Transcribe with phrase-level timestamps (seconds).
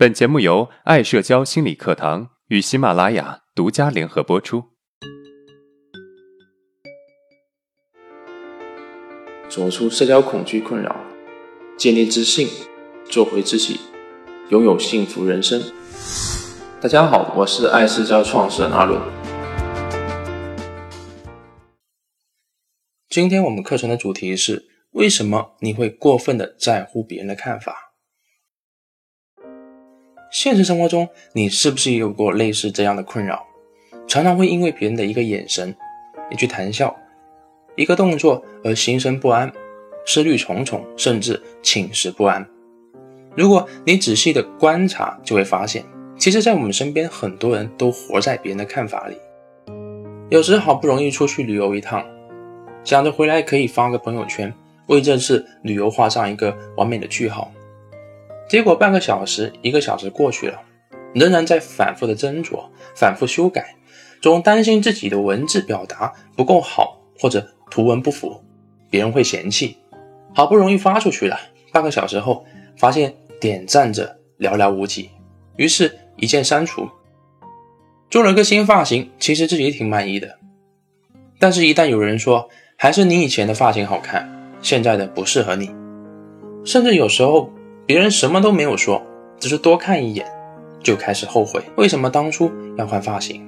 [0.00, 4.64] 本节目由爱社交心理课堂与喜马拉雅独家联合播出。
[9.50, 10.96] 走出社交恐惧困扰，
[11.76, 12.48] 建立自信，
[13.10, 13.78] 做回自己，
[14.48, 15.62] 拥有幸福人生。
[16.80, 18.98] 大家好，我是爱社交创始人阿伦。
[23.10, 27.89] 今天我们课程的主题是：为什么你会过分的在乎别人的看法？
[30.30, 33.44] 现实生活中，你是不是也有过类似这样的困扰？
[34.06, 35.74] 常常会因为别人的一个眼神、
[36.30, 36.96] 一句谈笑、
[37.74, 39.52] 一个动作而心生不安、
[40.06, 42.46] 思虑重重，甚至寝食不安。
[43.36, 45.84] 如果你仔细的观察，就会发现，
[46.16, 49.16] 其实，在我们身边，很多人都活在别人的看法里。
[50.28, 52.04] 有时好不容易出去旅游一趟，
[52.84, 54.54] 想着回来可以发个朋友圈，
[54.86, 57.50] 为这次旅游画上一个完美的句号。
[58.50, 60.60] 结果半个小时、一个小时过去了，
[61.14, 62.64] 仍然在反复的斟酌、
[62.96, 63.76] 反复修改，
[64.20, 68.42] 总担心自己的文字表达不够好，或者图文不符，
[68.90, 69.76] 别人会嫌弃。
[70.34, 71.38] 好不容易发出去了，
[71.70, 72.44] 半个小时后
[72.76, 75.10] 发现点赞者寥寥无几，
[75.54, 76.88] 于是一键删除。
[78.10, 80.38] 做了个新发型，其实自己挺满意的，
[81.38, 84.28] 但是，一旦有人说还是你以前的发型好看，
[84.60, 85.70] 现在的不适合你，
[86.64, 87.48] 甚至有时候。
[87.90, 89.04] 别人什么都没有说，
[89.40, 90.24] 只是多看一眼，
[90.80, 93.44] 就开始后悔为什么当初要换发型。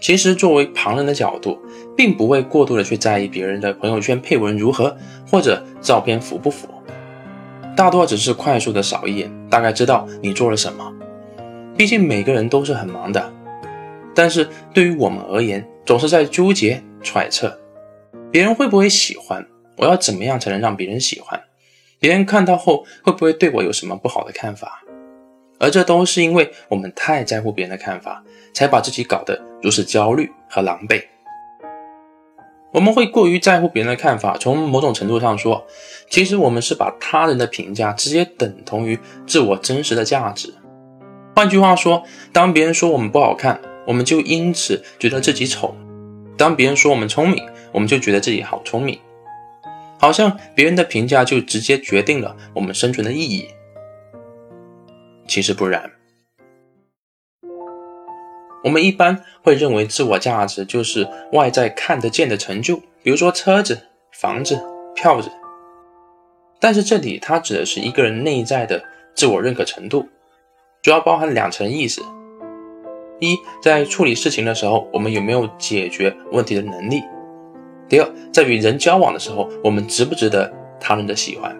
[0.00, 1.60] 其实，作为旁人的角度，
[1.94, 4.96] 并不会过度的去在意别人的朋友圈配文如何，
[5.30, 6.66] 或者照片符不符，
[7.76, 10.90] 大多只是快速的扫一眼，大概知道你做了什么。
[11.76, 13.30] 毕竟每个人都是很忙的，
[14.14, 17.60] 但是对于我们而言，总是在纠结揣测，
[18.30, 19.46] 别人会不会喜欢？
[19.76, 21.38] 我要怎么样才能让别人喜欢？
[21.98, 24.82] 别人看到后会不会对我有什么不好的看法？
[25.58, 31.02] 而这都是因为我们太在乎别人的看法，才把自己搞得如此焦虑和狼狈。
[32.72, 35.66] 我们会过于在乎别人的看法，从某种程度上说，
[36.10, 40.52] 其实我们是把他人的评价直接等同于自我真实的价值。
[41.34, 45.74] 换句话说，当别人说我们不好看，我们就因此觉得自己丑；
[46.36, 48.98] 当别人说我们聪明，我们就觉得自己好聪明。
[49.98, 53.48] 好像别人的评价就直接决定了我们生存的意义，
[55.26, 55.90] 其实不然。
[58.64, 63.80] 我们一般会认为自我价值就是外在看得见的成就，比如说车子、
[64.12, 64.60] 房子、
[64.94, 65.30] 票子。
[66.58, 68.82] 但是这里它指的是一个人内在的
[69.14, 70.08] 自我认可程度，
[70.82, 72.02] 主要包含两层意思：
[73.20, 77.02] 一，在处理事情的时候，我们有没有解决问题的能力？
[77.88, 81.56] 第二，在与人交往的时候，我们值不值得他人的喜欢？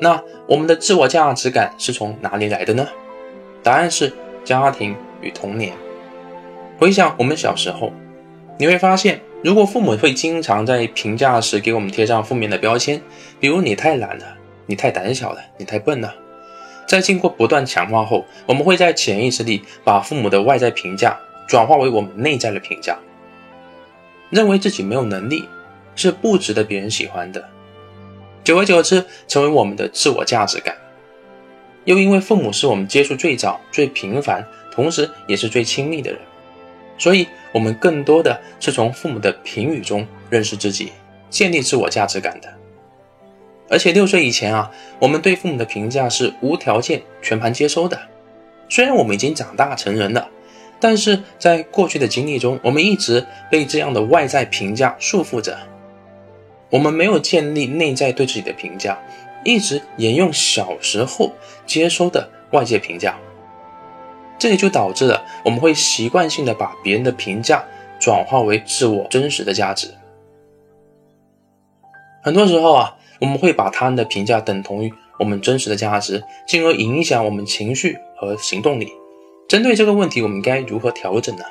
[0.00, 2.86] 那我们的自我价值感是从哪里来的呢？
[3.62, 4.12] 答案是
[4.44, 5.72] 家庭与童年。
[6.78, 7.92] 回想我们小时候，
[8.58, 13.00] 你会发现，如果父母会经常在评价时给我们贴上负面的标签，
[13.38, 14.24] 比如你太懒了，
[14.66, 16.14] 你太胆小了，你太笨了，
[16.86, 22.98] 在经过不断强化后，我们会在潜意识里把父母的外在评价转化为我们内在的评价。
[24.30, 25.48] 认为自己没有能力，
[25.94, 27.48] 是不值得别人喜欢的，
[28.42, 30.74] 久而久之，成为我们的自我价值感。
[31.84, 36.20] 又因为父母是我们接触最早、最频繁，同时也是最亲密的人，
[36.96, 40.92] 所以我们更多的是从父母的评语中认识自己，
[41.28, 42.48] 建立自我价值感的。
[43.68, 47.98] 而且六岁以前啊，我们对父母的评价是无条件、全盘接收的。
[48.68, 50.28] 虽然我们已经长大成人了。
[50.80, 55.58] 但是在过去的经历中，我们一直被这样的外在评价束缚着，
[56.70, 58.98] 我们没有建立内在对自己的评价，
[59.44, 61.32] 一直沿用小时候
[61.66, 63.18] 接收的外界评价，
[64.38, 67.62] 这里就导致了我们会习惯性的把别人的评价
[68.00, 69.94] 转化为自我真实的价值。
[72.22, 78.90] 很多时候啊，我们会把他人的评价等同于我们真实的价值，进而影响我们情绪和行动力。
[79.50, 81.42] 针对这个问题，我们该如何调整呢？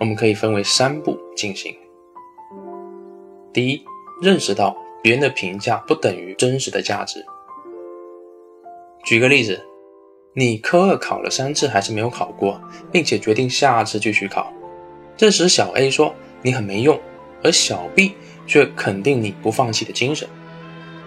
[0.00, 1.76] 我们可以分为三步进行。
[3.52, 3.84] 第一，
[4.22, 7.22] 认识到别人的评价不等于真实的价值。
[9.04, 9.62] 举个例子，
[10.32, 12.58] 你科二考了三次还是没有考过，
[12.90, 14.50] 并且决定下次继续考。
[15.18, 16.98] 这时，小 A 说你很没用，
[17.44, 18.14] 而小 B
[18.46, 20.26] 却肯定你不放弃的精神。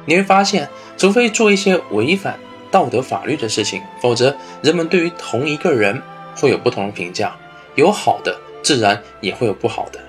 [0.06, 2.38] 你会发现，除非做一些违反。
[2.72, 6.02] 道德法律的事情，否则人们对于同一个人
[6.36, 7.36] 会有不同的评价，
[7.76, 10.00] 有好的，自然也会有不好的。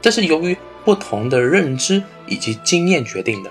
[0.00, 3.50] 这是由于不同的认知以及经验决定的。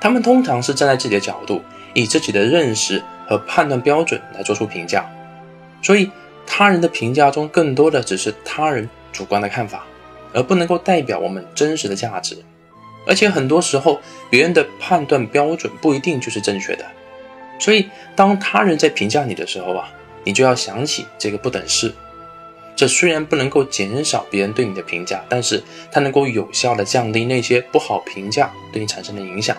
[0.00, 1.62] 他们通常是站在自己的角度，
[1.94, 5.08] 以自己的认识和判断标准来做出评价，
[5.80, 6.10] 所以
[6.44, 9.86] 他人的评价中更多的只是他人主观的看法，
[10.34, 12.36] 而不能够代表我们真实的价值。
[13.06, 16.84] 而且很多时候，别人的判断标准不一定就是正确的。
[17.62, 19.88] 所以，当他人在评价你的时候啊，
[20.24, 21.94] 你就要想起这个不等式。
[22.74, 25.62] 这虽然不能够减少别人对你的评价，但是
[25.92, 29.56] 它能够有效的降低那些不好评价对你产生的影响。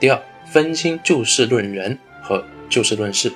[0.00, 3.32] 第二，分清就事论人和就事论事。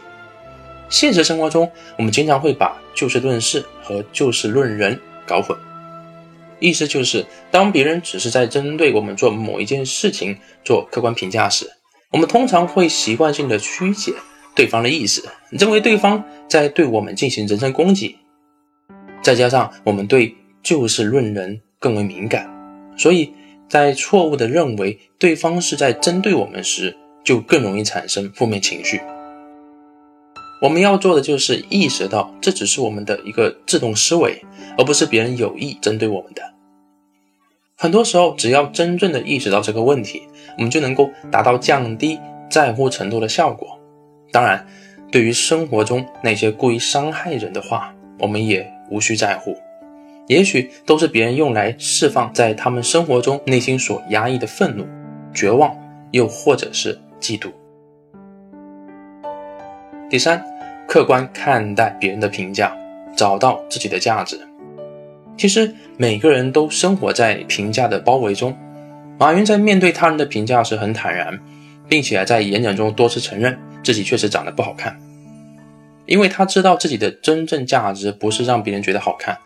[0.90, 5.56] 现实生活中，我们经常会把就事论事和就事论人搞混。
[6.58, 11.70] 意思就是，当别人只是在针对我们做某一件事情做客观评价时，
[12.12, 14.12] 我们通常会习惯性的曲解
[14.54, 18.16] 对方的意思，认为对方在对我们进行人身攻击。
[19.22, 22.48] 再加上我们对就事论人更为敏感，
[22.96, 23.32] 所以
[23.68, 29.00] 在错误的认为对方是在针对我们时，就更容易产生负面情绪。
[30.62, 34.42] 我们要做的就是意识到，这只是我们的一个自动思维，
[34.78, 36.54] 而不是别人有意针对我们的。
[37.76, 40.22] 很多时候，只要真正的意识到这个问题，
[40.56, 42.18] 我们就能够达到降低
[42.50, 43.78] 在乎程度的效果。
[44.32, 44.66] 当然，
[45.10, 49.56] 对于生活中那些故意伤害人的话，我们也无需在乎。
[50.26, 54.84] 也许都是别人用来释放在他们生活中内心所压抑的愤怒、
[55.32, 55.76] 绝望，
[56.10, 57.50] 又或者是嫉妒。
[60.10, 60.44] 第三，
[60.88, 62.76] 客观看待别人的评价，
[63.16, 64.40] 找到自己的价值。
[65.36, 68.56] 其实每个人都生活在评价的包围中。
[69.18, 71.40] 马云在面对他人的评价时很坦然，
[71.88, 75.00] 并且在演讲中多次承认自己确实长得不好看，
[76.04, 79.38] 因为他知道自己的真正价值不是让别人觉得好看，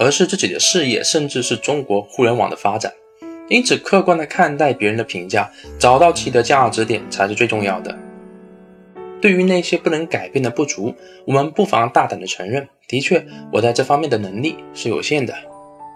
[0.00, 2.92] 而是自己的事业，甚至是中国互联网的发展。
[3.50, 7.94] 因此，客观的看待别人的评价，找到自己的价值点才是最重要的。
[9.20, 10.94] 对于那些不能改变的不足，
[11.26, 15.34] 我们不妨大胆地承认：的确，我在这方面的能力是有限的。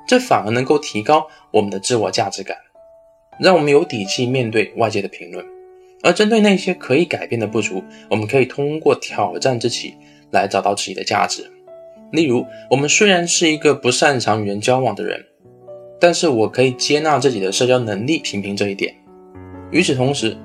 [0.08, 2.56] 这反而能够提高我们的自我价值感，
[3.42, 5.44] 让我们有底气面对外界的评论。
[6.02, 9.94] 而针对那些可以改变的不足，我们可以通过挑战自己
[10.30, 11.50] 来找到自己的价值。
[12.10, 15.24] 例如，我们虽然是一个不擅长与人交往的人，
[16.00, 18.94] 但是我可以接纳自己的社交能力，平平这一点。
[19.70, 20.36] 与此同时，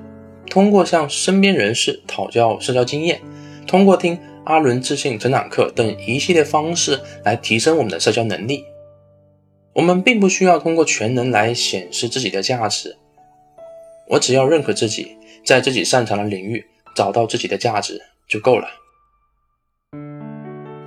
[0.48, 3.20] 通过向身边人士讨教社交经验，
[3.66, 8.64] 通过听阿伦自信成长课等一系列方式来提升我们的社交能力。
[9.78, 12.96] 我们并不需要通过全能来显示自己的价值，
[14.08, 16.66] 我只要认可自己，在自己擅长的领域
[16.96, 18.66] 找到自己的价值就够了。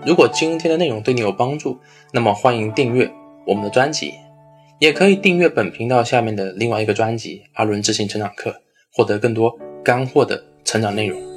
[0.06, 1.80] 如果今天的内容对你有帮助，
[2.12, 3.10] 那么欢迎订阅
[3.48, 4.14] 我们的专辑，
[4.80, 8.50] 也可以订阅本频道下面的另外一个专辑《阿伦自信成长课》。
[8.94, 11.31] 获得更多干货的成长内容。